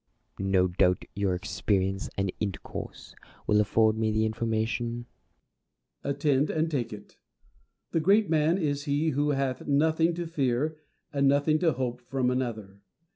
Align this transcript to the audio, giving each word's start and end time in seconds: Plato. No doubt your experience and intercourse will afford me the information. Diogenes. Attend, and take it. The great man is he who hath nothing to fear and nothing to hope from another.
Plato. 0.35 0.49
No 0.49 0.67
doubt 0.67 1.05
your 1.13 1.35
experience 1.35 2.09
and 2.17 2.33
intercourse 2.39 3.13
will 3.45 3.61
afford 3.61 3.99
me 3.99 4.11
the 4.11 4.25
information. 4.25 5.05
Diogenes. 6.01 6.15
Attend, 6.15 6.49
and 6.49 6.71
take 6.71 6.91
it. 6.91 7.17
The 7.91 7.99
great 7.99 8.27
man 8.27 8.57
is 8.57 8.85
he 8.85 9.09
who 9.09 9.29
hath 9.29 9.67
nothing 9.67 10.15
to 10.15 10.25
fear 10.25 10.75
and 11.13 11.27
nothing 11.27 11.59
to 11.59 11.73
hope 11.73 12.01
from 12.01 12.31
another. 12.31 12.79